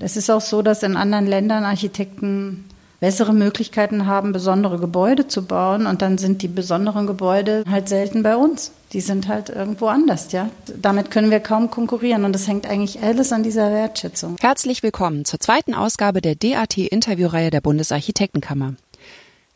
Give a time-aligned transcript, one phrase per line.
[0.00, 2.64] es ist auch so, dass in anderen Ländern Architekten
[3.00, 5.86] bessere Möglichkeiten haben, besondere Gebäude zu bauen.
[5.86, 8.72] Und dann sind die besonderen Gebäude halt selten bei uns.
[8.92, 10.48] Die sind halt irgendwo anders, ja.
[10.80, 12.24] Damit können wir kaum konkurrieren.
[12.24, 14.36] Und das hängt eigentlich alles an dieser Wertschätzung.
[14.40, 18.74] Herzlich willkommen zur zweiten Ausgabe der DAT-Interviewreihe der Bundesarchitektenkammer.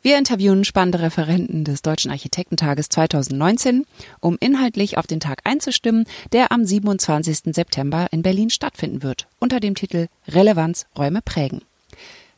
[0.04, 3.86] Wir interviewen spannende Referenten des Deutschen Architektentages 2019,
[4.18, 7.54] um inhaltlich auf den Tag einzustimmen, der am 27.
[7.54, 11.62] September in Berlin stattfinden wird, unter dem Titel Relevanz Räume prägen.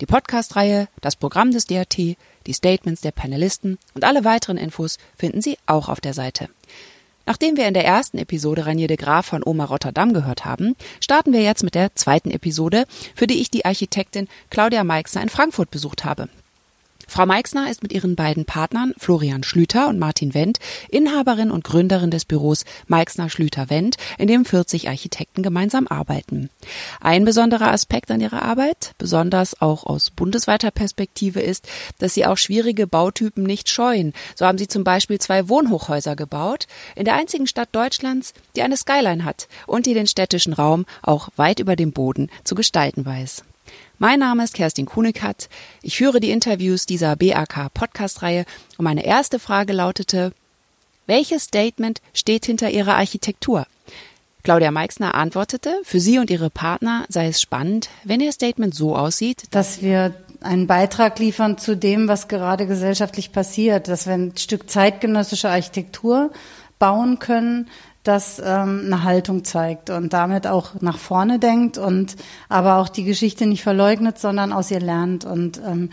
[0.00, 2.16] Die Podcast-Reihe, das Programm des DRT,
[2.46, 6.48] die Statements der Panelisten und alle weiteren Infos finden Sie auch auf der Seite.
[7.26, 11.32] Nachdem wir in der ersten Episode Ranier de Graaf von Oma Rotterdam gehört haben, starten
[11.32, 15.70] wir jetzt mit der zweiten Episode, für die ich die Architektin Claudia Meixner in Frankfurt
[15.70, 16.28] besucht habe.
[17.10, 20.60] Frau Meixner ist mit ihren beiden Partnern Florian Schlüter und Martin Wendt
[20.90, 26.50] Inhaberin und Gründerin des Büros Meixner Schlüter Wendt, in dem 40 Architekten gemeinsam arbeiten.
[27.00, 31.66] Ein besonderer Aspekt an ihrer Arbeit, besonders auch aus bundesweiter Perspektive, ist,
[31.98, 34.12] dass sie auch schwierige Bautypen nicht scheuen.
[34.36, 38.76] So haben sie zum Beispiel zwei Wohnhochhäuser gebaut, in der einzigen Stadt Deutschlands, die eine
[38.76, 43.42] Skyline hat und die den städtischen Raum auch weit über dem Boden zu gestalten weiß.
[44.02, 45.50] Mein Name ist Kerstin Kunekat.
[45.82, 48.46] Ich führe die Interviews dieser BAK Podcast-Reihe
[48.78, 50.32] und meine erste Frage lautete,
[51.06, 53.66] welches Statement steht hinter Ihrer Architektur?
[54.42, 58.96] Claudia Meixner antwortete, für Sie und Ihre Partner sei es spannend, wenn Ihr Statement so
[58.96, 64.32] aussieht, dass wir einen Beitrag liefern zu dem, was gerade gesellschaftlich passiert, dass wir ein
[64.34, 66.30] Stück zeitgenössische Architektur
[66.78, 67.68] bauen können,
[68.02, 72.16] das ähm, eine Haltung zeigt und damit auch nach vorne denkt und
[72.48, 75.24] aber auch die Geschichte nicht verleugnet, sondern aus ihr lernt.
[75.24, 75.90] Und ähm,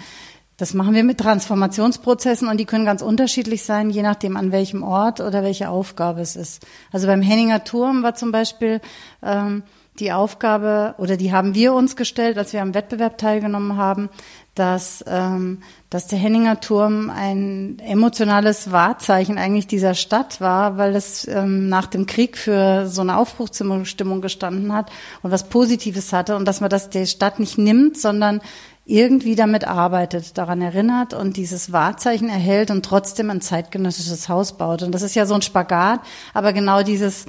[0.56, 4.84] das machen wir mit Transformationsprozessen und die können ganz unterschiedlich sein, je nachdem an welchem
[4.84, 6.66] Ort oder welche Aufgabe es ist.
[6.92, 8.82] Also beim Henninger Turm war zum Beispiel
[9.22, 9.64] ähm,
[10.00, 14.10] die Aufgabe, oder die haben wir uns gestellt, als wir am Wettbewerb teilgenommen haben,
[14.56, 15.60] dass, ähm,
[15.90, 21.86] dass der Henninger Turm ein emotionales Wahrzeichen eigentlich dieser Stadt war, weil es ähm, nach
[21.88, 24.92] dem Krieg für so eine Aufbruchsstimmung gestanden hat
[25.22, 28.42] und was Positives hatte und dass man das der Stadt nicht nimmt, sondern
[28.88, 34.82] irgendwie damit arbeitet, daran erinnert und dieses Wahrzeichen erhält und trotzdem ein zeitgenössisches Haus baut.
[34.82, 36.00] Und das ist ja so ein Spagat,
[36.34, 37.26] aber genau dieses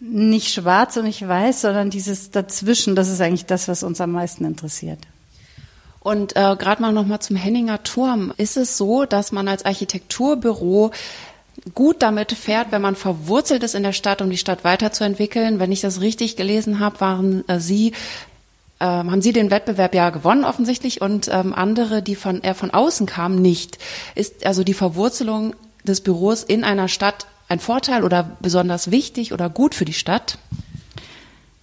[0.00, 4.12] nicht schwarz und nicht weiß, sondern dieses dazwischen, das ist eigentlich das, was uns am
[4.12, 4.98] meisten interessiert.
[6.00, 8.32] Und äh, gerade mal nochmal zum Henninger Turm.
[8.36, 10.92] Ist es so, dass man als Architekturbüro
[11.74, 15.58] gut damit fährt, wenn man verwurzelt ist in der Stadt, um die Stadt weiterzuentwickeln?
[15.58, 17.92] Wenn ich das richtig gelesen habe, waren äh, Sie
[18.80, 22.70] ähm, haben Sie den Wettbewerb ja gewonnen offensichtlich und ähm, andere, die von eher von
[22.70, 23.78] außen kamen, nicht.
[24.14, 29.48] Ist also die Verwurzelung des Büros in einer Stadt ein Vorteil oder besonders wichtig oder
[29.48, 30.38] gut für die Stadt?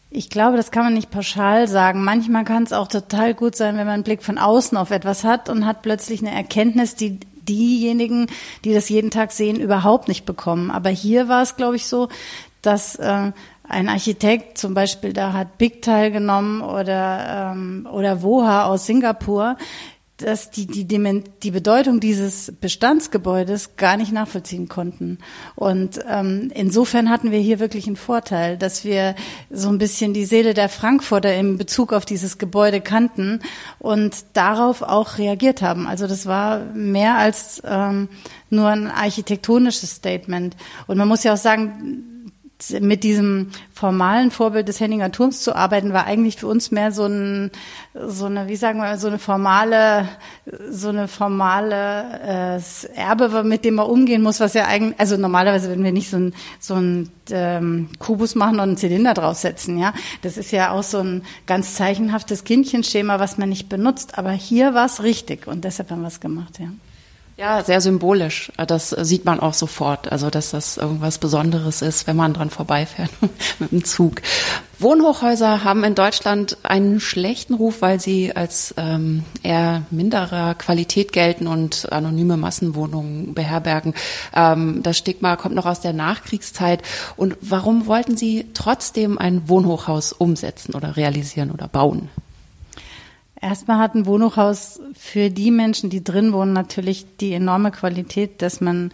[0.09, 2.03] Ich glaube, das kann man nicht pauschal sagen.
[2.03, 5.23] Manchmal kann es auch total gut sein, wenn man einen Blick von außen auf etwas
[5.23, 8.27] hat und hat plötzlich eine Erkenntnis, die diejenigen,
[8.63, 10.71] die das jeden Tag sehen, überhaupt nicht bekommen.
[10.71, 12.07] Aber hier war es, glaube ich, so,
[12.61, 13.31] dass äh,
[13.67, 19.57] ein Architekt zum Beispiel, da hat Big teilgenommen oder, ähm, oder Woha aus Singapur,
[20.17, 25.17] dass die, die, die Bedeutung dieses Bestandsgebäudes gar nicht nachvollziehen konnten.
[25.55, 29.15] Und ähm, insofern hatten wir hier wirklich einen Vorteil, dass wir
[29.49, 33.41] so ein bisschen die Seele der Frankfurter in Bezug auf dieses Gebäude kannten
[33.79, 35.85] und darauf auch reagiert haben.
[35.85, 38.07] Also das war mehr als ähm,
[38.49, 40.55] nur ein architektonisches Statement.
[40.87, 42.14] Und man muss ja auch sagen,
[42.79, 47.05] mit diesem formalen Vorbild des Henninger Turms zu arbeiten, war eigentlich für uns mehr so
[47.05, 47.51] ein,
[47.93, 50.07] so eine, wie sagen wir, so eine formale,
[50.69, 55.67] so eine formale äh, Erbe, mit dem man umgehen muss, was ja eigentlich, also normalerweise
[55.67, 59.93] würden wir nicht so ein, so ein ähm, Kubus machen und einen Zylinder draufsetzen, ja.
[60.21, 64.17] Das ist ja auch so ein ganz zeichenhaftes Kindchenschema, was man nicht benutzt.
[64.17, 66.67] Aber hier war es richtig und deshalb haben wir es gemacht, ja.
[67.37, 68.49] Ja, sehr symbolisch.
[68.55, 70.09] Das sieht man auch sofort.
[70.09, 73.11] Also, dass das irgendwas Besonderes ist, wenn man dran vorbeifährt
[73.59, 74.21] mit dem Zug.
[74.79, 81.47] Wohnhochhäuser haben in Deutschland einen schlechten Ruf, weil sie als ähm, eher minderer Qualität gelten
[81.47, 83.95] und anonyme Massenwohnungen beherbergen.
[84.33, 86.83] Ähm, das Stigma kommt noch aus der Nachkriegszeit.
[87.17, 92.09] Und warum wollten Sie trotzdem ein Wohnhochhaus umsetzen oder realisieren oder bauen?
[93.45, 98.59] Erstmal hat ein Wohnhochhaus für die Menschen, die drin wohnen, natürlich die enorme Qualität, dass
[98.59, 98.91] man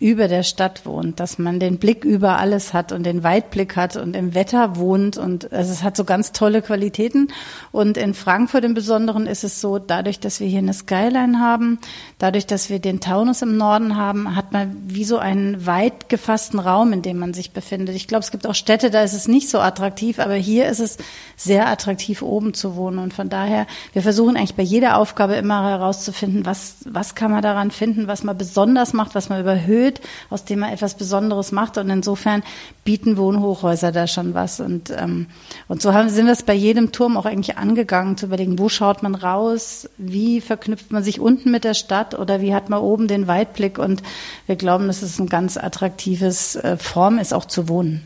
[0.00, 3.96] über der Stadt wohnt, dass man den Blick über alles hat und den Weitblick hat
[3.96, 7.32] und im Wetter wohnt und also es hat so ganz tolle Qualitäten.
[7.72, 11.80] Und in Frankfurt im Besonderen ist es so, dadurch, dass wir hier eine Skyline haben,
[12.18, 16.60] dadurch, dass wir den Taunus im Norden haben, hat man wie so einen weit gefassten
[16.60, 17.96] Raum, in dem man sich befindet.
[17.96, 20.78] Ich glaube, es gibt auch Städte, da ist es nicht so attraktiv, aber hier ist
[20.78, 20.98] es
[21.36, 23.00] sehr attraktiv, oben zu wohnen.
[23.00, 27.42] Und von daher, wir versuchen eigentlich bei jeder Aufgabe immer herauszufinden, was, was kann man
[27.42, 30.00] daran finden, was man besonders macht, was man überhöht erhöht,
[30.30, 31.78] aus dem man etwas Besonderes macht.
[31.78, 32.42] Und insofern
[32.84, 34.60] bieten Wohnhochhäuser da schon was.
[34.60, 35.26] Und, ähm,
[35.66, 38.68] und so haben, sind wir es bei jedem Turm auch eigentlich angegangen, zu überlegen, wo
[38.68, 42.80] schaut man raus, wie verknüpft man sich unten mit der Stadt oder wie hat man
[42.80, 43.78] oben den Weitblick.
[43.78, 44.02] Und
[44.46, 48.02] wir glauben, dass es ein ganz attraktives äh, Form ist, auch zu wohnen.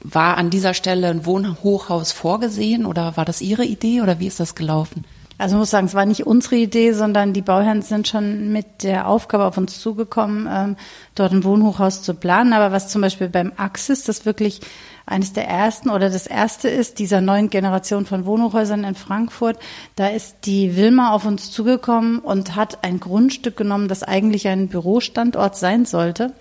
[0.00, 4.38] War an dieser Stelle ein Wohnhochhaus vorgesehen oder war das Ihre Idee oder wie ist
[4.38, 5.04] das gelaufen?
[5.38, 8.82] Also ich muss sagen, es war nicht unsere Idee, sondern die Bauherren sind schon mit
[8.82, 10.76] der Aufgabe auf uns zugekommen, ähm,
[11.14, 12.52] dort ein Wohnhochhaus zu planen.
[12.52, 14.60] Aber was zum Beispiel beim Axis, das wirklich
[15.06, 19.58] eines der ersten oder das erste ist, dieser neuen Generation von Wohnhochhäusern in Frankfurt,
[19.94, 24.68] da ist die Wilma auf uns zugekommen und hat ein Grundstück genommen, das eigentlich ein
[24.68, 26.34] Bürostandort sein sollte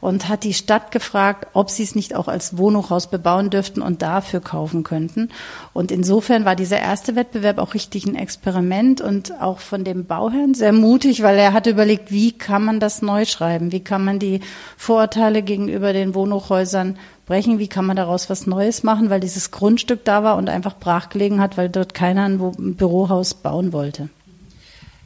[0.00, 4.02] und hat die Stadt gefragt, ob sie es nicht auch als Wohnhochhaus bebauen dürften und
[4.02, 5.30] dafür kaufen könnten.
[5.72, 10.54] Und insofern war dieser erste Wettbewerb auch richtig ein Experiment und auch von dem Bauherrn
[10.54, 13.72] sehr mutig, weil er hatte überlegt, wie kann man das neu schreiben?
[13.72, 14.40] Wie kann man die
[14.76, 16.96] Vorurteile gegenüber den Wohnhochhäusern
[17.26, 17.58] brechen?
[17.58, 19.10] Wie kann man daraus was Neues machen?
[19.10, 22.38] Weil dieses Grundstück da war und einfach brachgelegen hat, weil dort keiner ein
[22.76, 24.08] Bürohaus bauen wollte.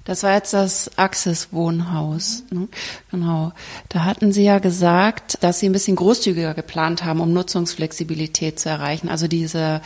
[0.05, 2.43] Das war jetzt das Axis-Wohnhaus.
[2.51, 2.69] Ne?
[3.11, 3.53] Genau.
[3.89, 8.69] Da hatten Sie ja gesagt, dass Sie ein bisschen großzügiger geplant haben, um Nutzungsflexibilität zu
[8.69, 9.09] erreichen.
[9.09, 9.81] Also diese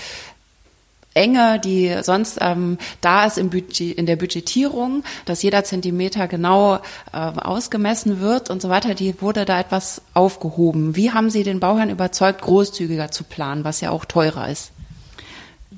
[1.16, 6.76] Enge, die sonst ähm, da ist im Budget, in der Budgetierung, dass jeder Zentimeter genau
[6.76, 10.94] äh, ausgemessen wird und so weiter, die wurde da etwas aufgehoben.
[10.94, 14.72] Wie haben Sie den Bauherrn überzeugt, großzügiger zu planen, was ja auch teurer ist?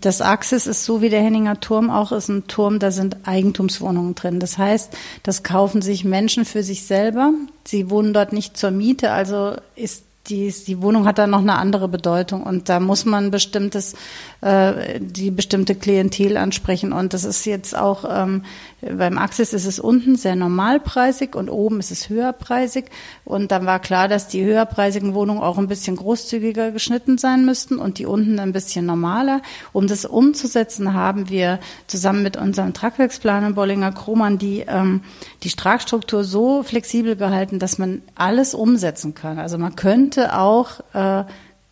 [0.00, 4.14] Das Axis ist so wie der Henninger Turm auch, ist ein Turm, da sind Eigentumswohnungen
[4.14, 4.38] drin.
[4.38, 7.32] Das heißt, das kaufen sich Menschen für sich selber.
[7.64, 11.56] Sie wohnen dort nicht zur Miete, also ist die, die Wohnung hat dann noch eine
[11.56, 13.94] andere Bedeutung und da muss man bestimmtes,
[14.40, 18.44] äh, die bestimmte Klientel ansprechen und das ist jetzt auch ähm,
[18.80, 22.86] beim Axis ist es unten sehr normalpreisig und oben ist es höherpreisig
[23.24, 27.78] und dann war klar, dass die höherpreisigen Wohnungen auch ein bisschen großzügiger geschnitten sein müssten
[27.78, 29.42] und die unten ein bisschen normaler.
[29.72, 31.58] Um das umzusetzen, haben wir
[31.88, 35.02] zusammen mit unserem Tragwerksplaner Bollinger Kroman die ähm,
[35.42, 39.38] die Tragstruktur so flexibel gehalten, dass man alles umsetzen kann.
[39.38, 41.24] Also man könnte auch äh,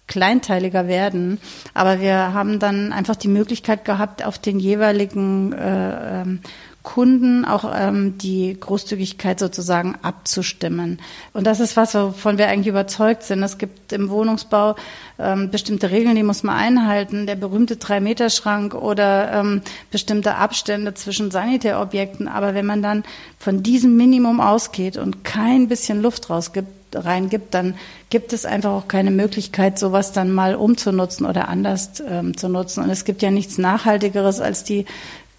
[0.07, 1.41] kleinteiliger werden.
[1.75, 6.41] Aber wir haben dann einfach die Möglichkeit gehabt, auf den jeweiligen äh, ähm,
[6.87, 11.01] Kunden auch ähm, die Großzügigkeit sozusagen abzustimmen.
[11.33, 13.43] Und das ist was, wovon wir eigentlich überzeugt sind.
[13.43, 14.77] Es gibt im Wohnungsbau
[15.19, 17.27] ähm, bestimmte Regeln, die muss man einhalten.
[17.27, 22.29] Der berühmte Drei-Meter-Schrank oder ähm, bestimmte Abstände zwischen Sanitärobjekten.
[22.29, 23.03] Aber wenn man dann
[23.37, 27.75] von diesem Minimum ausgeht und kein bisschen Luft rausgibt, reingibt, dann
[28.11, 32.85] gibt es einfach auch keine Möglichkeit, sowas dann mal umzunutzen oder anders ähm, zu nutzen.
[32.85, 34.85] Und es gibt ja nichts Nachhaltigeres als die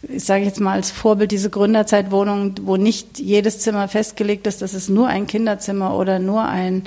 [0.03, 4.73] ich sage jetzt mal als Vorbild diese Gründerzeitwohnung, wo nicht jedes Zimmer festgelegt ist, dass
[4.73, 6.83] es nur ein Kinderzimmer oder nur ein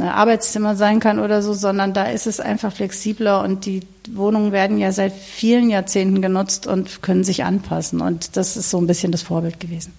[0.00, 3.80] Arbeitszimmer sein kann oder so, sondern da ist es einfach flexibler und die
[4.12, 8.78] Wohnungen werden ja seit vielen Jahrzehnten genutzt und können sich anpassen und das ist so
[8.78, 9.92] ein bisschen das Vorbild gewesen.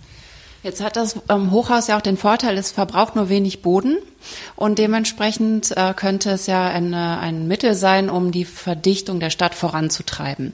[0.64, 3.98] Jetzt hat das ähm, Hochhaus ja auch den Vorteil, es verbraucht nur wenig Boden
[4.56, 9.56] und dementsprechend äh, könnte es ja eine, ein Mittel sein, um die Verdichtung der Stadt
[9.56, 10.54] voranzutreiben.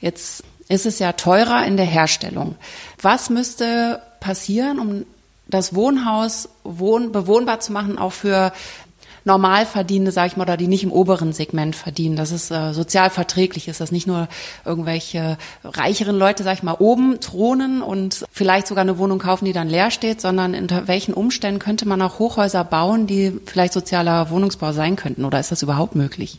[0.00, 2.56] Jetzt ist es ja teurer in der Herstellung.
[3.00, 5.06] Was müsste passieren, um
[5.46, 8.52] das Wohnhaus wohn bewohnbar zu machen, auch für
[9.26, 13.10] Normalverdienende, sage ich mal, oder die nicht im oberen Segment verdienen, dass es äh, sozial
[13.10, 14.28] verträglich ist, dass nicht nur
[14.64, 19.52] irgendwelche reicheren Leute, sage ich mal, oben thronen und vielleicht sogar eine Wohnung kaufen, die
[19.52, 24.30] dann leer steht, sondern unter welchen Umständen könnte man auch Hochhäuser bauen, die vielleicht sozialer
[24.30, 26.38] Wohnungsbau sein könnten, oder ist das überhaupt möglich?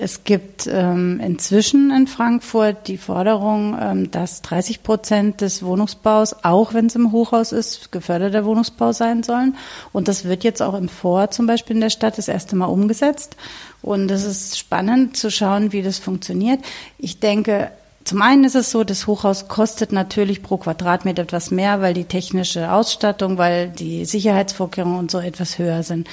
[0.00, 6.72] Es gibt ähm, inzwischen in Frankfurt die Forderung, ähm, dass 30 Prozent des Wohnungsbaus, auch
[6.72, 9.56] wenn es im Hochhaus ist, geförderter Wohnungsbau sein sollen.
[9.92, 12.66] Und das wird jetzt auch im Vor zum Beispiel in der Stadt das erste Mal
[12.66, 13.36] umgesetzt.
[13.82, 16.60] Und es ist spannend zu schauen, wie das funktioniert.
[16.98, 17.70] Ich denke,
[18.04, 22.04] zum einen ist es so, das Hochhaus kostet natürlich pro Quadratmeter etwas mehr, weil die
[22.04, 26.08] technische Ausstattung, weil die Sicherheitsvorkehrungen und so etwas höher sind.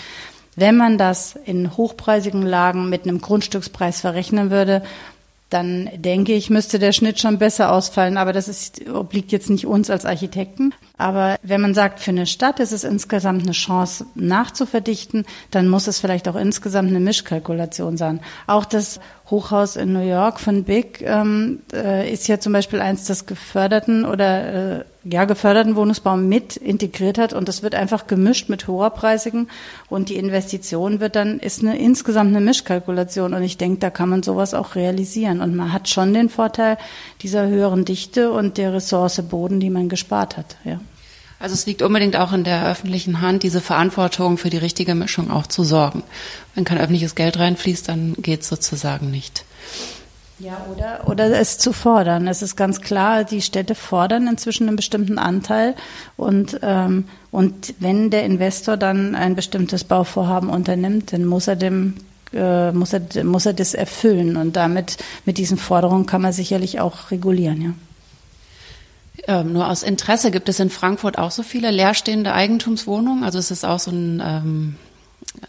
[0.55, 4.83] Wenn man das in hochpreisigen Lagen mit einem Grundstückspreis verrechnen würde,
[5.49, 8.17] dann denke ich, müsste der Schnitt schon besser ausfallen.
[8.17, 10.73] Aber das ist, obliegt jetzt nicht uns als Architekten.
[10.97, 15.87] Aber wenn man sagt, für eine Stadt ist es insgesamt eine Chance nachzuverdichten, dann muss
[15.87, 18.21] es vielleicht auch insgesamt eine Mischkalkulation sein.
[18.47, 23.05] Auch das Hochhaus in New York von Big ähm, äh, ist ja zum Beispiel eins
[23.05, 28.49] des geförderten oder äh, ja geförderten Wohnungsbau mit integriert hat und das wird einfach gemischt
[28.49, 29.49] mit hoherpreisigen
[29.87, 34.09] und die Investition wird dann ist eine insgesamt eine Mischkalkulation und ich denke, da kann
[34.09, 36.77] man sowas auch realisieren und man hat schon den Vorteil
[37.21, 40.57] dieser höheren Dichte und der Ressource Boden, die man gespart hat.
[40.63, 40.79] Ja.
[41.37, 45.29] Also es liegt unbedingt auch in der öffentlichen Hand, diese Verantwortung für die richtige Mischung
[45.29, 46.01] auch zu sorgen.
[46.55, 49.45] Wenn kein öffentliches Geld reinfließt, dann geht es sozusagen nicht.
[50.37, 52.27] Ja, oder, oder es zu fordern.
[52.27, 55.75] Es ist ganz klar, die Städte fordern inzwischen einen bestimmten Anteil
[56.17, 61.95] und, ähm, und wenn der Investor dann ein bestimmtes Bauvorhaben unternimmt, dann muss er dem
[62.33, 66.81] äh, muss er, muss er das erfüllen und damit mit diesen Forderungen kann man sicherlich
[66.81, 67.73] auch regulieren, ja.
[69.27, 73.23] Ähm, nur aus Interesse gibt es in Frankfurt auch so viele leerstehende Eigentumswohnungen.
[73.23, 74.75] Also es ist auch so ein ähm,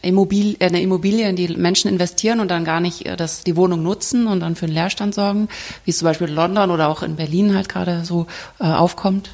[0.02, 3.82] Immobilie, eine Immobilie, in die Menschen investieren und dann gar nicht äh, das, die Wohnung
[3.82, 5.48] nutzen und dann für einen Leerstand sorgen,
[5.84, 8.26] wie es zum Beispiel in London oder auch in Berlin halt gerade so
[8.58, 9.30] äh, aufkommt.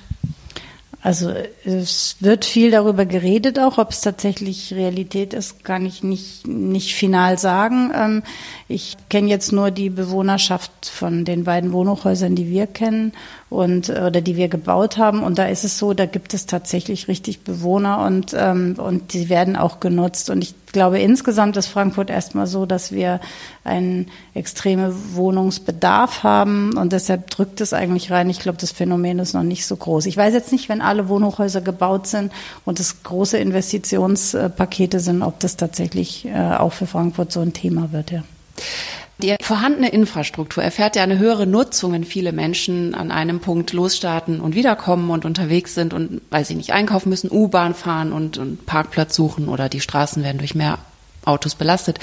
[1.05, 1.33] Also
[1.65, 6.95] es wird viel darüber geredet, auch ob es tatsächlich Realität ist, kann ich nicht, nicht
[6.95, 7.91] final sagen.
[7.93, 8.23] Ähm,
[8.69, 13.13] ich kenne jetzt nur die Bewohnerschaft von den beiden Wohnhochhäusern, die wir kennen
[13.53, 15.23] und oder die wir gebaut haben.
[15.23, 19.29] Und da ist es so, da gibt es tatsächlich richtig Bewohner und ähm, und die
[19.29, 20.31] werden auch genutzt.
[20.31, 23.21] Und ich glaube insgesamt ist Frankfurt erstmal so, dass wir
[23.63, 28.31] einen extreme Wohnungsbedarf haben und deshalb drückt es eigentlich rein.
[28.31, 30.07] Ich glaube, das Phänomen ist noch nicht so groß.
[30.07, 32.33] Ich weiß jetzt nicht, wenn alle Wohnhochhäuser gebaut sind
[32.65, 37.93] und es große Investitionspakete sind, ob das tatsächlich äh, auch für Frankfurt so ein Thema
[37.93, 38.11] wird.
[38.13, 38.23] Ja.
[39.19, 44.41] Die vorhandene Infrastruktur erfährt ja eine höhere Nutzung, wenn viele Menschen an einem Punkt losstarten
[44.41, 48.67] und wiederkommen und unterwegs sind und, weil sie nicht einkaufen müssen, U-Bahn fahren und, und
[48.67, 50.79] Parkplatz suchen oder die Straßen werden durch mehr
[51.25, 51.99] Autos belastet.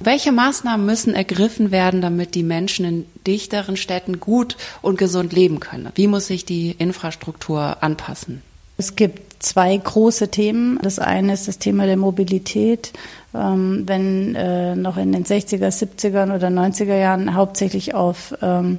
[0.00, 5.60] Welche Maßnahmen müssen ergriffen werden, damit die Menschen in dichteren Städten gut und gesund leben
[5.60, 5.90] können?
[5.94, 8.42] Wie muss sich die Infrastruktur anpassen?
[8.76, 10.78] Es gibt zwei große Themen.
[10.82, 12.92] Das eine ist das Thema der Mobilität.
[13.34, 18.78] Ähm, wenn äh, noch in den 60er, 70er oder 90er Jahren hauptsächlich auf, ähm,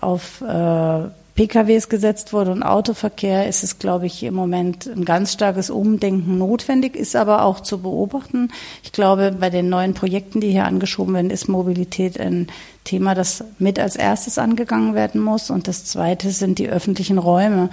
[0.00, 5.32] auf äh, PKWs gesetzt wurde und Autoverkehr, ist es, glaube ich, im Moment ein ganz
[5.32, 8.50] starkes Umdenken notwendig, ist aber auch zu beobachten.
[8.82, 12.48] Ich glaube, bei den neuen Projekten, die hier angeschoben werden, ist Mobilität ein
[12.84, 15.50] Thema, das mit als erstes angegangen werden muss.
[15.50, 17.70] Und das zweite sind die öffentlichen Räume.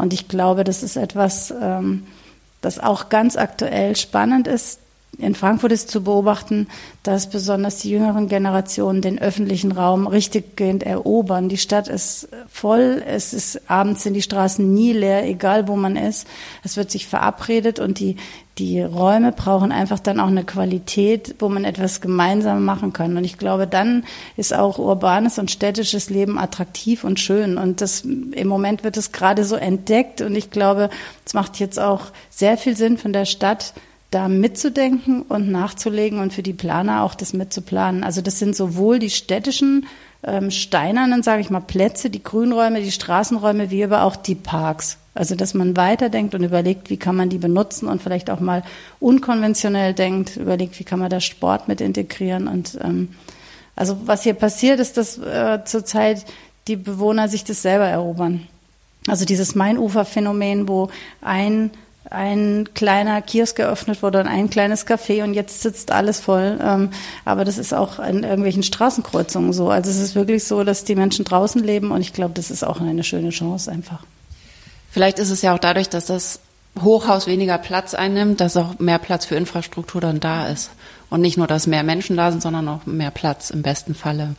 [0.00, 2.06] Und ich glaube, das ist etwas, ähm,
[2.62, 4.80] das auch ganz aktuell spannend ist,
[5.18, 6.68] in Frankfurt ist zu beobachten,
[7.02, 11.48] dass besonders die jüngeren Generationen den öffentlichen Raum richtiggehend erobern.
[11.48, 15.96] Die Stadt ist voll, es ist abends sind die Straßen nie leer, egal wo man
[15.96, 16.26] ist.
[16.62, 18.16] Es wird sich verabredet und die
[18.58, 23.16] die Räume brauchen einfach dann auch eine Qualität, wo man etwas gemeinsam machen kann.
[23.16, 24.04] Und ich glaube, dann
[24.36, 27.56] ist auch urbanes und städtisches Leben attraktiv und schön.
[27.56, 30.20] Und das, im Moment wird es gerade so entdeckt.
[30.20, 30.90] Und ich glaube,
[31.24, 33.72] es macht jetzt auch sehr viel Sinn von der Stadt,
[34.10, 38.02] da mitzudenken und nachzulegen und für die Planer auch das mitzuplanen.
[38.02, 39.86] Also das sind sowohl die städtischen
[40.22, 44.98] ähm, steinernen, sage ich mal, Plätze, die Grünräume, die Straßenräume, wie aber auch die Parks.
[45.14, 48.62] Also dass man weiterdenkt und überlegt, wie kann man die benutzen und vielleicht auch mal
[48.98, 52.48] unkonventionell denkt, überlegt, wie kann man da Sport mit integrieren.
[52.48, 53.08] Und ähm,
[53.76, 56.24] also was hier passiert, ist, dass äh, zurzeit
[56.68, 58.46] die Bewohner sich das selber erobern.
[59.06, 60.90] Also dieses Mainufer-Phänomen, wo
[61.22, 61.70] ein
[62.08, 66.58] ein kleiner Kiosk geöffnet wurde und ein kleines Café und jetzt sitzt alles voll.
[66.62, 66.90] Ähm,
[67.24, 69.68] aber das ist auch in irgendwelchen Straßenkreuzungen so.
[69.68, 72.64] Also es ist wirklich so, dass die Menschen draußen leben und ich glaube, das ist
[72.64, 74.04] auch eine schöne Chance einfach.
[74.90, 76.40] Vielleicht ist es ja auch dadurch, dass das
[76.80, 80.70] Hochhaus weniger Platz einnimmt, dass auch mehr Platz für Infrastruktur dann da ist.
[81.10, 84.36] Und nicht nur, dass mehr Menschen da sind, sondern auch mehr Platz im besten Falle.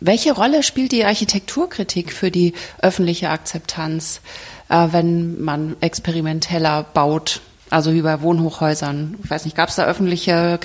[0.00, 2.52] Welche Rolle spielt die Architekturkritik für die
[2.82, 4.20] öffentliche Akzeptanz?
[4.68, 9.16] Äh, wenn man experimenteller baut, also wie bei Wohnhochhäusern.
[9.22, 10.58] Ich weiß nicht, gab es da öffentliche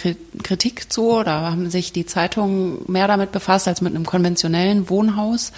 [0.43, 5.51] Kritik zu oder haben sich die Zeitungen mehr damit befasst als mit einem konventionellen Wohnhaus?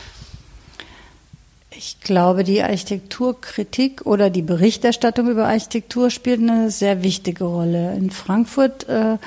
[1.76, 7.96] Ich glaube, die Architekturkritik oder die Berichterstattung über Architektur spielt eine sehr wichtige Rolle.
[7.96, 9.18] In Frankfurt äh,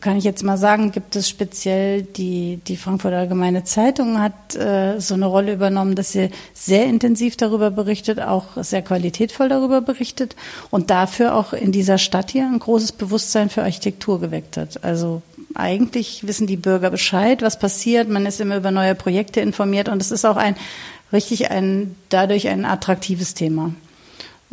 [0.00, 4.98] kann ich jetzt mal sagen, gibt es speziell die, die Frankfurter Allgemeine Zeitung hat äh,
[4.98, 10.36] so eine Rolle übernommen, dass sie sehr intensiv darüber berichtet, auch sehr qualitätvoll darüber berichtet
[10.70, 14.82] und dafür auch in dieser Stadt hier ein großes Bewusstsein für Architektur geweckt hat.
[14.82, 15.22] Also
[15.54, 18.08] eigentlich wissen die Bürger Bescheid, was passiert.
[18.08, 20.56] Man ist immer über neue Projekte informiert und es ist auch ein
[21.12, 23.74] richtig ein dadurch ein attraktives Thema.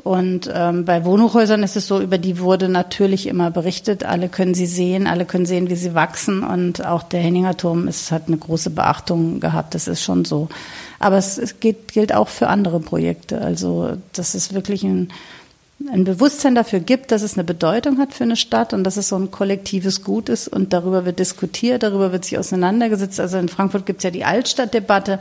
[0.03, 4.03] Und ähm, bei Wohnhochhäusern ist es so, über die wurde natürlich immer berichtet.
[4.03, 6.43] Alle können sie sehen, alle können sehen, wie sie wachsen.
[6.43, 9.75] Und auch der Henninger Turm ist, hat eine große Beachtung gehabt.
[9.75, 10.49] Das ist schon so.
[10.97, 13.41] Aber es, es geht, gilt auch für andere Projekte.
[13.41, 15.09] Also das ist wirklich ein,
[15.91, 19.07] ein Bewusstsein dafür gibt, dass es eine Bedeutung hat für eine Stadt und dass es
[19.07, 23.19] so ein kollektives Gut ist und darüber wird diskutiert, darüber wird sich auseinandergesetzt.
[23.19, 25.19] Also in Frankfurt gibt es ja die Altstadtdebatte.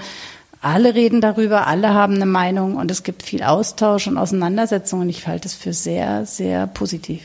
[0.63, 5.09] Alle reden darüber, alle haben eine Meinung und es gibt viel Austausch und Auseinandersetzung und
[5.09, 7.23] ich halte es für sehr, sehr positiv.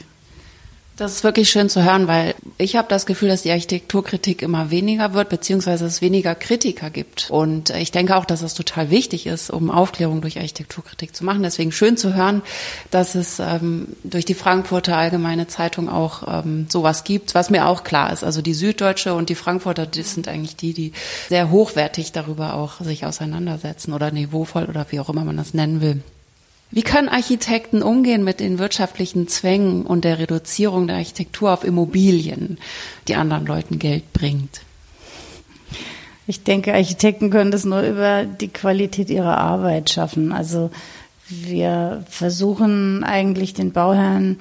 [0.98, 4.72] Das ist wirklich schön zu hören, weil ich habe das Gefühl, dass die Architekturkritik immer
[4.72, 7.30] weniger wird, beziehungsweise es weniger Kritiker gibt.
[7.30, 11.44] Und ich denke auch, dass es total wichtig ist, um Aufklärung durch Architekturkritik zu machen.
[11.44, 12.44] Deswegen schön zu hören,
[12.92, 17.84] dass es ähm, durch die Frankfurter Allgemeine Zeitung auch ähm, sowas gibt, was mir auch
[17.84, 18.24] klar ist.
[18.24, 20.94] Also die Süddeutsche und die Frankfurter, das sind eigentlich die, die
[21.28, 25.82] sehr hochwertig darüber auch sich auseinandersetzen oder niveauvoll oder wie auch immer man das nennen
[25.82, 26.02] will.
[26.72, 32.58] Wie können Architekten umgehen mit den wirtschaftlichen Zwängen und der Reduzierung der Architektur auf Immobilien,
[33.08, 34.62] die anderen Leuten Geld bringt?
[36.28, 40.32] Ich denke, Architekten können das nur über die Qualität ihrer Arbeit schaffen.
[40.32, 40.72] Also
[41.30, 44.40] wir versuchen eigentlich den Bauherren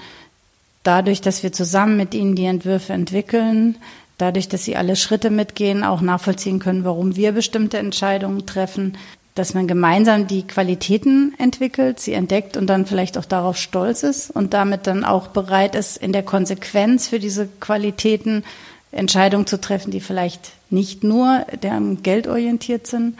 [0.82, 3.76] dadurch, dass wir zusammen mit ihnen die Entwürfe entwickeln,
[4.18, 8.96] dadurch, dass sie alle Schritte mitgehen, auch nachvollziehen können, warum wir bestimmte Entscheidungen treffen,
[9.34, 14.30] dass man gemeinsam die Qualitäten entwickelt, sie entdeckt und dann vielleicht auch darauf stolz ist
[14.30, 18.44] und damit dann auch bereit ist, in der Konsequenz für diese Qualitäten
[18.92, 23.18] Entscheidungen zu treffen, die vielleicht nicht nur dem Geld orientiert sind.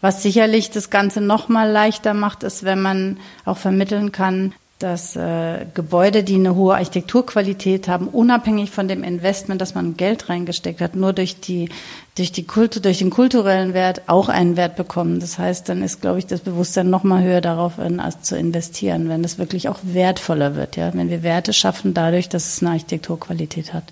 [0.00, 5.16] Was sicherlich das Ganze noch mal leichter macht, ist, wenn man auch vermitteln kann, dass
[5.16, 10.82] äh, Gebäude, die eine hohe Architekturqualität haben, unabhängig von dem Investment, dass man Geld reingesteckt
[10.82, 11.70] hat, nur durch die
[12.16, 15.18] durch die Kultur, durch den kulturellen Wert auch einen Wert bekommen.
[15.18, 19.08] Das heißt, dann ist, glaube ich, das Bewusstsein noch mal höher darauf, als zu investieren,
[19.08, 22.72] wenn es wirklich auch wertvoller wird, ja, wenn wir Werte schaffen dadurch, dass es eine
[22.72, 23.84] Architekturqualität hat.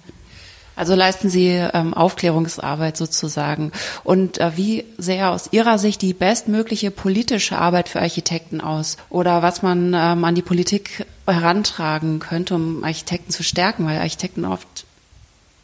[0.74, 3.72] Also leisten Sie ähm, Aufklärungsarbeit sozusagen.
[4.04, 8.96] Und äh, wie sähe aus Ihrer Sicht die bestmögliche politische Arbeit für Architekten aus?
[9.10, 13.86] Oder was man ähm, an die Politik herantragen könnte, um Architekten zu stärken?
[13.86, 14.86] Weil Architekten oft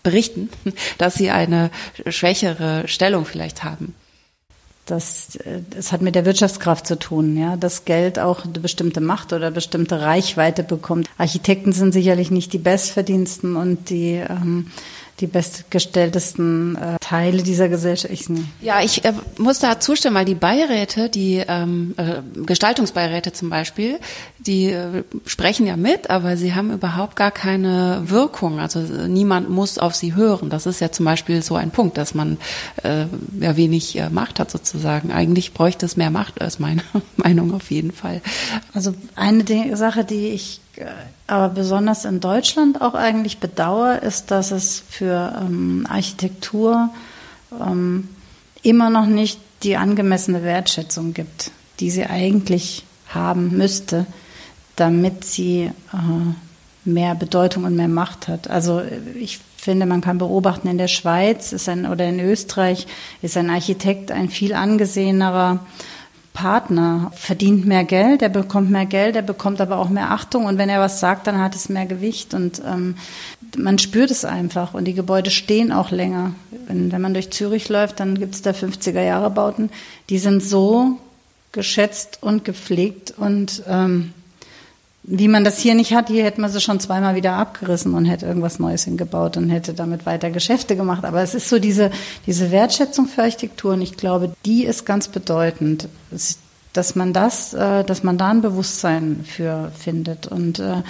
[0.03, 0.51] berichten,
[0.99, 1.71] dass sie eine
[2.07, 3.95] schwächere Stellung vielleicht haben.
[4.91, 9.01] Das, äh, das hat mit der Wirtschaftskraft zu tun, ja, dass Geld auch eine bestimmte
[9.01, 11.09] Macht oder bestimmte Reichweite bekommt.
[11.19, 14.71] Architekten sind sicherlich nicht die Bestverdiensten und die ähm,
[15.21, 18.13] die bestgestelltesten äh, Teile dieser Gesellschaft.
[18.13, 18.29] Ich,
[18.61, 23.99] ja, ich äh, muss da zustimmen, weil die Beiräte, die ähm, äh, Gestaltungsbeiräte zum Beispiel,
[24.39, 28.61] die äh, sprechen ja mit, aber sie haben überhaupt gar keine Wirkung.
[28.61, 30.51] Also niemand muss auf sie hören.
[30.51, 32.39] Das ist ja zum Beispiel so ein Punkt, dass man
[32.83, 33.07] äh,
[33.41, 35.11] ja wenig äh, Macht hat sozusagen.
[35.11, 36.83] Eigentlich bräuchte es mehr Macht, als meine
[37.17, 38.23] Meinung auf jeden Fall.
[38.73, 39.45] Also eine
[39.77, 40.61] Sache, die ich
[41.27, 46.91] aber besonders in Deutschland auch eigentlich bedauere, ist, dass es für ähm, Architektur
[47.61, 48.09] ähm,
[48.63, 54.07] immer noch nicht die angemessene Wertschätzung gibt, die sie eigentlich haben müsste,
[54.77, 58.49] damit sie äh, mehr Bedeutung und mehr Macht hat.
[58.49, 58.83] Also
[59.19, 62.87] ich finde, man kann beobachten, in der Schweiz ist ein, oder in Österreich
[63.21, 65.61] ist ein Architekt ein viel angesehenerer
[66.39, 70.57] Partner verdient mehr Geld, er bekommt mehr Geld, er bekommt aber auch mehr Achtung und
[70.57, 72.95] wenn er was sagt, dann hat es mehr Gewicht und ähm,
[73.57, 76.35] man spürt es einfach und die Gebäude stehen auch länger.
[76.69, 79.71] Wenn, wenn man durch Zürich läuft, dann gibt es da 50er Jahre Bauten,
[80.11, 80.99] die sind so
[81.51, 84.15] geschätzt und gepflegt und ähm,
[85.11, 88.05] wie man das hier nicht hat, hier hätte man sie schon zweimal wieder abgerissen und
[88.05, 91.05] hätte irgendwas Neues hingebaut und hätte damit weiter Geschäfte gemacht.
[91.05, 91.91] Aber es ist so diese,
[92.27, 95.89] diese Wertschätzung für Architektur und ich glaube, die ist ganz bedeutend,
[96.75, 100.27] dass man das, äh, dass man da ein Bewusstsein für findet.
[100.27, 100.83] Und äh,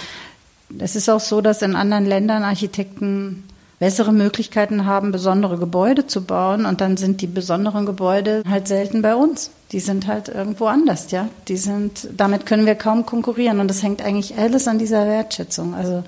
[0.77, 3.45] es ist auch so, dass in anderen Ländern Architekten
[3.79, 9.01] bessere Möglichkeiten haben, besondere Gebäude zu bauen und dann sind die besonderen Gebäude halt selten
[9.01, 9.51] bei uns.
[9.71, 11.29] Die sind halt irgendwo anders, ja.
[11.47, 15.75] Die sind, damit können wir kaum konkurrieren und das hängt eigentlich alles an dieser Wertschätzung.
[15.75, 16.03] Also,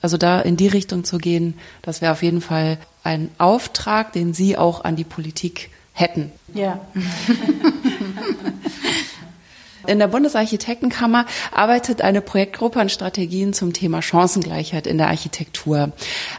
[0.00, 4.32] also da in die Richtung zu gehen, das wäre auf jeden Fall ein Auftrag, den
[4.32, 6.32] Sie auch an die Politik hätten.
[6.54, 6.80] Ja.
[9.86, 15.92] In der Bundesarchitektenkammer arbeitet eine Projektgruppe an Strategien zum Thema Chancengleichheit in der Architektur.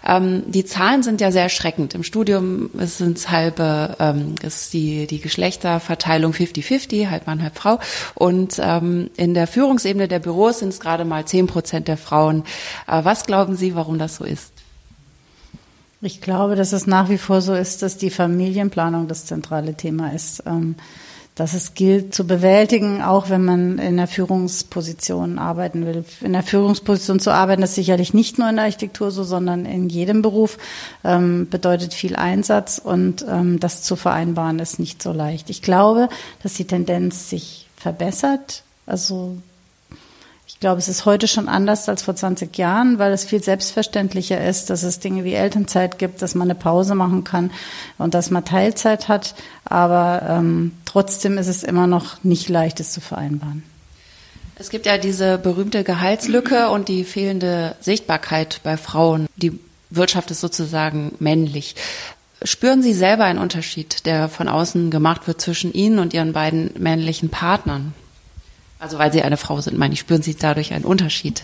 [0.06, 1.96] Ähm, die Zahlen sind ja sehr erschreckend.
[1.96, 7.80] Im Studium sind es halbe, ähm, ist die, die Geschlechterverteilung 50-50, halb Mann, halb Frau.
[8.16, 12.44] Und ähm, in der Führungsebene der Büros sind es gerade mal 10 Prozent der Frauen.
[12.88, 14.54] Äh, was glauben Sie, warum das so ist?
[16.06, 20.10] Ich glaube, dass es nach wie vor so ist, dass die Familienplanung das zentrale Thema
[20.10, 20.44] ist.
[20.46, 20.76] Ähm,
[21.36, 26.06] dass es gilt zu bewältigen, auch wenn man in der Führungsposition arbeiten will.
[26.22, 29.90] In der Führungsposition zu arbeiten ist sicherlich nicht nur in der Architektur so, sondern in
[29.90, 30.58] jedem Beruf,
[31.04, 35.50] ähm, bedeutet viel Einsatz und ähm, das zu vereinbaren ist nicht so leicht.
[35.50, 36.08] Ich glaube,
[36.44, 38.64] dass die Tendenz sich verbessert.
[38.86, 39.38] Also
[40.60, 44.70] glaube, es ist heute schon anders als vor 20 Jahren, weil es viel selbstverständlicher ist,
[44.70, 47.52] dass es Dinge wie Elternzeit gibt, dass man eine Pause machen kann
[47.98, 49.36] und dass man Teilzeit hat.
[49.66, 53.64] Aber ähm, trotzdem ist es immer noch nicht leicht, es zu vereinbaren.
[54.56, 59.28] Es gibt ja diese berühmte Gehaltslücke und die fehlende Sichtbarkeit bei Frauen.
[59.36, 61.76] Die Wirtschaft ist sozusagen männlich.
[62.44, 66.72] Spüren Sie selber einen Unterschied, der von außen gemacht wird zwischen Ihnen und Ihren beiden
[66.78, 67.94] männlichen Partnern?
[68.84, 71.44] Also weil Sie eine Frau sind, meine ich, spüren Sie dadurch einen Unterschied?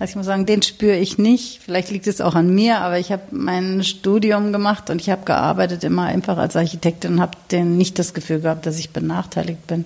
[0.00, 1.60] Also ich muss sagen, den spüre ich nicht.
[1.62, 5.24] Vielleicht liegt es auch an mir, aber ich habe mein Studium gemacht und ich habe
[5.24, 9.84] gearbeitet immer einfach als Architektin und habe nicht das Gefühl gehabt, dass ich benachteiligt bin.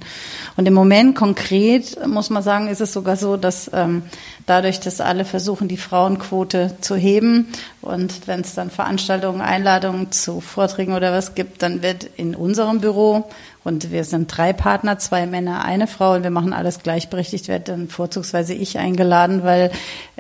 [0.57, 4.03] Und im Moment konkret muss man sagen, ist es sogar so, dass ähm,
[4.47, 7.49] dadurch, dass alle versuchen, die Frauenquote zu heben
[7.83, 12.81] und wenn es dann Veranstaltungen, Einladungen zu Vorträgen oder was gibt, dann wird in unserem
[12.81, 13.29] Büro
[13.65, 17.69] und wir sind drei Partner, zwei Männer, eine Frau und wir machen alles gleichberechtigt, wird
[17.69, 19.73] dann vorzugsweise ich eingeladen, weil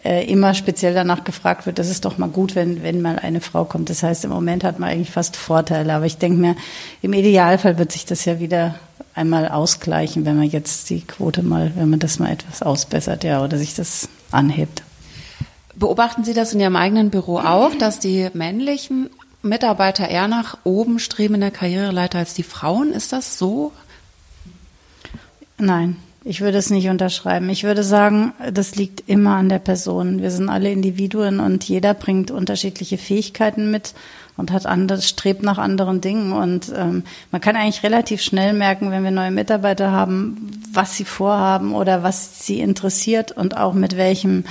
[0.03, 3.43] äh, immer speziell danach gefragt wird, das ist doch mal gut, wenn, wenn mal eine
[3.43, 3.91] Frau kommt.
[3.91, 6.57] Das heißt, im Moment hat man eigentlich fast Vorteile, aber ich denke mir,
[7.03, 8.77] im Idealfall wird sich das ja wieder
[9.15, 13.45] einmal ausgleichen, wenn man jetzt die Quote mal, wenn man das mal etwas ausbessert, ja,
[13.45, 14.83] oder sich das anhebt.
[15.77, 19.11] Beobachten Sie das in Ihrem eigenen Büro auch, dass die männlichen
[19.45, 22.93] Mitarbeiter eher nach oben streben in der Karriereleiter als die Frauen.
[22.93, 23.73] Ist das so?
[25.59, 27.51] Nein, ich würde es nicht unterschreiben.
[27.51, 30.23] Ich würde sagen, das liegt immer an der Person.
[30.23, 33.95] Wir sind alle Individuen und jeder bringt unterschiedliche Fähigkeiten mit
[34.37, 36.33] und hat anders, strebt nach anderen Dingen.
[36.33, 41.05] Und ähm, man kann eigentlich relativ schnell merken, wenn wir neue Mitarbeiter haben, was sie
[41.05, 44.45] vorhaben oder was sie interessiert und auch mit welchem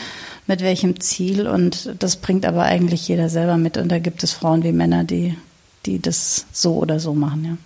[0.48, 1.48] mit welchem Ziel.
[1.48, 3.78] Und das bringt aber eigentlich jeder selber mit.
[3.78, 5.38] Und da gibt es Frauen wie Männer, die,
[5.86, 7.58] die das so oder so machen, ja.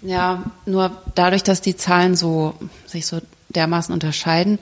[0.00, 2.54] Ja, nur dadurch, dass die Zahlen so,
[2.86, 4.60] sich so dermaßen unterscheiden,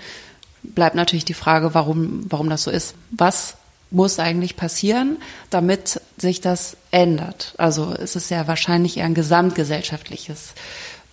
[0.62, 2.94] bleibt natürlich die Frage, warum, warum das so ist.
[3.10, 3.56] Was
[3.90, 5.18] muss eigentlich passieren,
[5.50, 7.54] damit sich das ändert?
[7.58, 10.54] Also es ist ja wahrscheinlich eher ein gesamtgesellschaftliches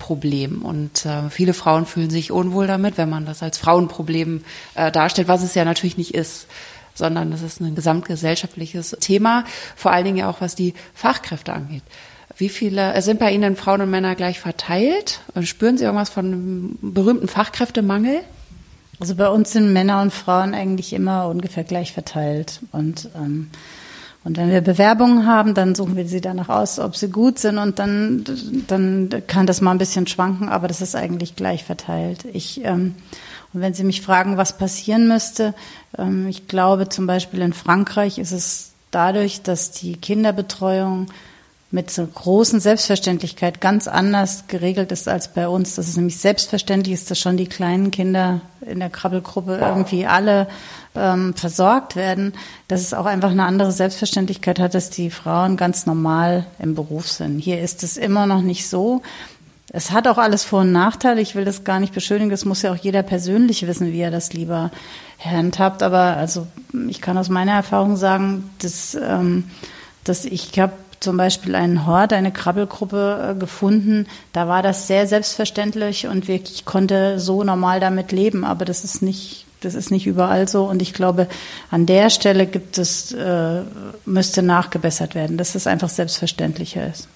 [0.04, 0.64] Problem.
[0.64, 4.44] Und äh, viele Frauen fühlen sich unwohl damit, wenn man das als Frauenproblem
[4.76, 6.48] äh, darstellt, was es ja natürlich nicht ist
[6.96, 11.82] sondern das ist ein gesamtgesellschaftliches Thema, vor allen Dingen ja auch was die Fachkräfte angeht.
[12.38, 15.22] Wie viele äh, sind bei Ihnen Frauen und Männer gleich verteilt?
[15.42, 18.20] Spüren Sie irgendwas von einem berühmten Fachkräftemangel?
[19.00, 22.60] Also bei uns sind Männer und Frauen eigentlich immer ungefähr gleich verteilt.
[22.72, 23.50] Und ähm,
[24.24, 27.58] und wenn wir Bewerbungen haben, dann suchen wir sie danach aus, ob sie gut sind
[27.58, 28.24] und dann,
[28.68, 32.26] dann kann das mal ein bisschen schwanken, aber das ist eigentlich gleich verteilt.
[32.32, 32.96] Ich, ähm,
[33.54, 35.54] und wenn Sie mich fragen, was passieren müsste,
[35.98, 41.08] ähm, ich glaube zum Beispiel in Frankreich ist es dadurch, dass die Kinderbetreuung
[41.74, 45.74] mit so großen Selbstverständlichkeit ganz anders geregelt ist als bei uns.
[45.74, 50.48] Das ist nämlich selbstverständlich ist, dass schon die kleinen Kinder in der Krabbelgruppe irgendwie alle
[50.94, 52.34] ähm, versorgt werden,
[52.68, 57.10] dass es auch einfach eine andere Selbstverständlichkeit hat, dass die Frauen ganz normal im Beruf
[57.10, 57.40] sind.
[57.40, 59.02] Hier ist es immer noch nicht so.
[59.70, 61.22] Es hat auch alles Vor- und Nachteile.
[61.22, 62.30] Ich will das gar nicht beschönigen.
[62.30, 64.70] Das muss ja auch jeder persönlich wissen, wie er das lieber
[65.20, 65.82] handhabt.
[65.82, 66.46] Aber also
[66.88, 69.46] ich kann aus meiner Erfahrung sagen, dass, ähm,
[70.04, 70.74] dass ich habe
[71.04, 74.08] zum Beispiel einen Hort, eine Krabbelgruppe äh, gefunden.
[74.32, 78.44] Da war das sehr selbstverständlich und wirklich konnte so normal damit leben.
[78.44, 80.64] Aber das ist nicht, das ist nicht überall so.
[80.64, 81.28] Und ich glaube,
[81.70, 83.62] an der Stelle gibt es, äh,
[84.06, 87.08] müsste nachgebessert werden, dass es einfach selbstverständlicher ist.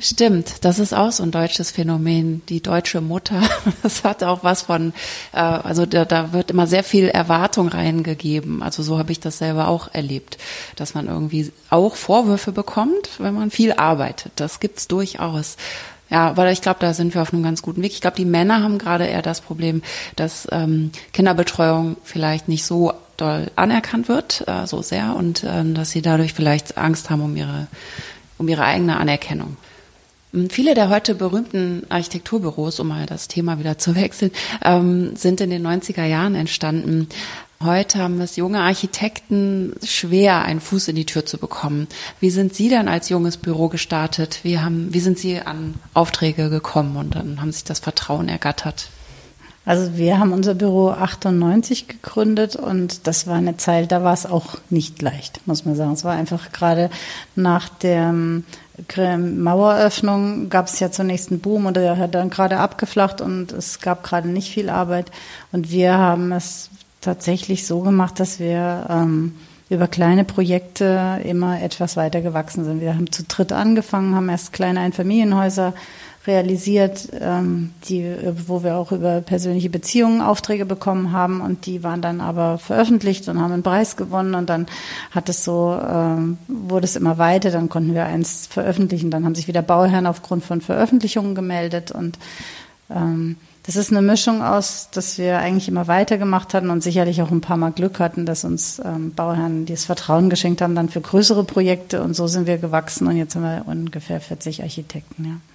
[0.00, 2.42] Stimmt, das ist auch so ein deutsches Phänomen.
[2.48, 3.42] Die deutsche Mutter,
[3.82, 4.92] das hat auch was von,
[5.32, 8.62] äh, also da, da wird immer sehr viel Erwartung reingegeben.
[8.62, 10.36] Also so habe ich das selber auch erlebt,
[10.74, 14.32] dass man irgendwie auch Vorwürfe bekommt, wenn man viel arbeitet.
[14.36, 15.56] Das gibt's durchaus.
[16.10, 17.92] Ja, aber ich glaube, da sind wir auf einem ganz guten Weg.
[17.92, 19.82] Ich glaube, die Männer haben gerade eher das Problem,
[20.16, 25.92] dass ähm, Kinderbetreuung vielleicht nicht so doll anerkannt wird, äh, so sehr, und äh, dass
[25.92, 27.68] sie dadurch vielleicht Angst haben um ihre
[28.44, 29.56] um ihre eigene Anerkennung.
[30.50, 35.50] Viele der heute berühmten Architekturbüros, um mal das Thema wieder zu wechseln, ähm, sind in
[35.50, 37.08] den 90er Jahren entstanden.
[37.62, 41.86] Heute haben es junge Architekten schwer, einen Fuß in die Tür zu bekommen.
[42.20, 44.40] Wie sind Sie dann als junges Büro gestartet?
[44.42, 48.88] Wie, haben, wie sind Sie an Aufträge gekommen und dann haben sich das Vertrauen ergattert?
[49.66, 54.26] Also wir haben unser Büro 98 gegründet und das war eine Zeit, da war es
[54.26, 55.92] auch nicht leicht, muss man sagen.
[55.92, 56.90] Es war einfach gerade
[57.34, 58.44] nach der ähm,
[59.42, 63.80] Maueröffnung gab es ja zunächst einen Boom und der hat dann gerade abgeflacht und es
[63.80, 65.10] gab gerade nicht viel Arbeit.
[65.52, 69.36] Und wir haben es tatsächlich so gemacht, dass wir ähm,
[69.70, 72.80] über kleine Projekte immer etwas weiter gewachsen sind.
[72.80, 75.72] Wir haben zu dritt angefangen, haben erst kleine Einfamilienhäuser
[76.26, 78.14] realisiert, ähm, die,
[78.46, 83.28] wo wir auch über persönliche Beziehungen Aufträge bekommen haben und die waren dann aber veröffentlicht
[83.28, 84.66] und haben einen Preis gewonnen und dann
[85.10, 89.34] hat es so, ähm, wurde es immer weiter, dann konnten wir eins veröffentlichen, dann haben
[89.34, 92.18] sich wieder Bauherren aufgrund von Veröffentlichungen gemeldet und
[92.90, 97.30] ähm, das ist eine Mischung aus, dass wir eigentlich immer weitergemacht hatten und sicherlich auch
[97.30, 101.00] ein paar Mal Glück hatten, dass uns ähm, Bauherren das Vertrauen geschenkt haben dann für
[101.00, 105.53] größere Projekte und so sind wir gewachsen und jetzt haben wir ungefähr 40 Architekten, ja.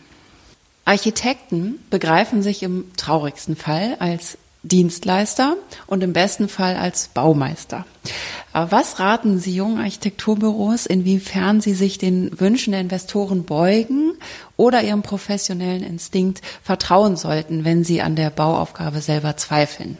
[0.89, 7.86] Architekten begreifen sich im traurigsten Fall als Dienstleister und im besten Fall als Baumeister.
[8.54, 14.13] Aber was raten Sie jungen Architekturbüros, inwiefern sie sich den Wünschen der Investoren beugen
[14.58, 19.99] oder ihrem professionellen Instinkt vertrauen sollten, wenn sie an der Bauaufgabe selber zweifeln?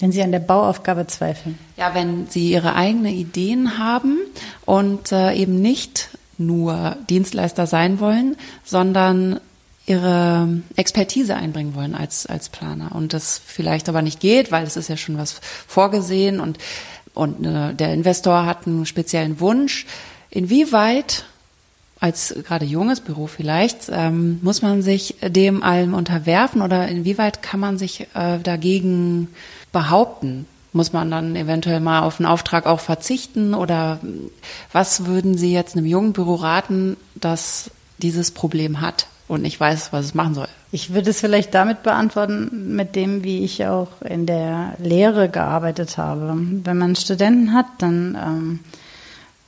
[0.00, 1.58] Wenn Sie an der Bauaufgabe zweifeln?
[1.76, 4.16] Ja, wenn Sie Ihre eigenen Ideen haben
[4.64, 9.40] und äh, eben nicht nur Dienstleister sein wollen, sondern
[9.86, 14.76] ihre Expertise einbringen wollen als, als Planer und das vielleicht aber nicht geht, weil es
[14.76, 16.58] ist ja schon was vorgesehen und,
[17.14, 19.86] und der Investor hat einen speziellen Wunsch.
[20.30, 21.24] Inwieweit
[22.00, 27.60] als gerade junges Büro vielleicht, ähm, muss man sich dem allem unterwerfen oder inwieweit kann
[27.60, 29.28] man sich äh, dagegen
[29.70, 30.46] behaupten?
[30.72, 34.00] Muss man dann eventuell mal auf einen Auftrag auch verzichten oder
[34.72, 39.06] was würden Sie jetzt einem jungen Büro raten, das dieses Problem hat?
[39.30, 40.48] Und nicht weiß, was es machen soll.
[40.72, 45.98] Ich würde es vielleicht damit beantworten, mit dem, wie ich auch in der Lehre gearbeitet
[45.98, 46.36] habe.
[46.64, 48.58] Wenn man Studenten hat, dann, ähm,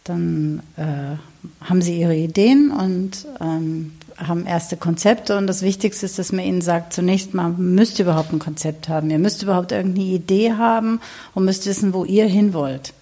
[0.05, 6.19] dann äh, haben sie ihre Ideen und ähm, haben erste Konzepte und das Wichtigste ist,
[6.19, 9.11] dass man ihnen sagt, zunächst mal müsst ihr überhaupt ein Konzept haben.
[9.11, 11.01] Ihr müsst überhaupt irgendeine Idee haben
[11.35, 12.95] und müsst wissen, wo ihr hin wollt.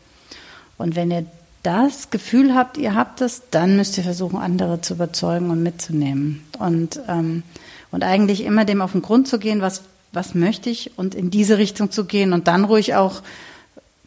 [0.78, 1.26] Und wenn ihr
[1.62, 6.44] das Gefühl habt, ihr habt es, dann müsst ihr versuchen, andere zu überzeugen und mitzunehmen.
[6.58, 7.42] Und, ähm,
[7.90, 11.30] und eigentlich immer dem auf den Grund zu gehen, was, was möchte ich und in
[11.30, 13.22] diese Richtung zu gehen und dann ruhig auch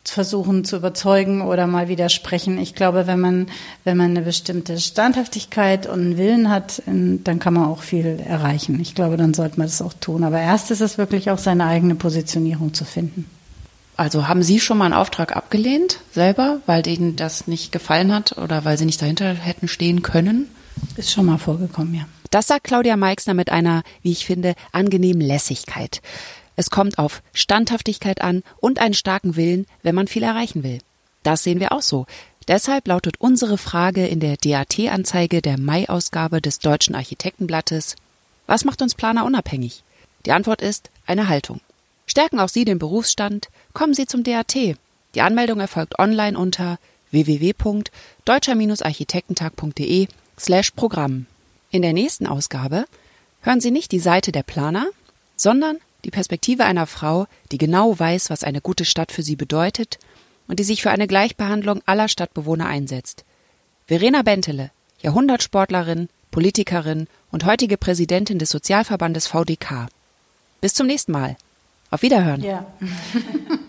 [0.05, 2.57] versuchen zu überzeugen oder mal widersprechen.
[2.57, 3.47] Ich glaube, wenn man,
[3.83, 8.79] wenn man eine bestimmte Standhaftigkeit und einen Willen hat, dann kann man auch viel erreichen.
[8.81, 10.23] Ich glaube, dann sollte man das auch tun.
[10.23, 13.29] Aber erst ist es wirklich auch seine eigene Positionierung zu finden.
[14.03, 18.37] Also haben Sie schon mal einen Auftrag abgelehnt selber, weil Ihnen das nicht gefallen hat
[18.37, 20.49] oder weil Sie nicht dahinter hätten stehen können?
[20.97, 22.05] Ist schon mal vorgekommen, ja.
[22.29, 26.01] Das sagt Claudia Meixner mit einer, wie ich finde, angenehmen Lässigkeit.
[26.57, 30.79] Es kommt auf Standhaftigkeit an und einen starken Willen, wenn man viel erreichen will.
[31.23, 32.05] Das sehen wir auch so.
[32.49, 37.95] Deshalb lautet unsere Frage in der DAT-Anzeige der Mai-Ausgabe des Deutschen Architektenblattes,
[38.47, 39.81] was macht uns Planer unabhängig?
[40.25, 41.61] Die Antwort ist eine Haltung.
[42.05, 44.55] Stärken auch Sie den Berufsstand, kommen Sie zum DAT.
[44.55, 46.79] Die Anmeldung erfolgt online unter
[47.11, 50.07] www.deutscher-architektentag.de
[50.39, 51.27] slash Programm.
[51.71, 52.85] In der nächsten Ausgabe
[53.41, 54.87] hören Sie nicht die Seite der Planer,
[55.35, 59.99] sondern die Perspektive einer Frau, die genau weiß, was eine gute Stadt für sie bedeutet
[60.47, 63.23] und die sich für eine Gleichbehandlung aller Stadtbewohner einsetzt.
[63.87, 69.87] Verena Bentele, Jahrhundertsportlerin, Politikerin und heutige Präsidentin des Sozialverbandes VDK.
[70.61, 71.37] Bis zum nächsten Mal.
[71.93, 72.41] Auf Wiederhören.
[72.41, 72.65] Ja.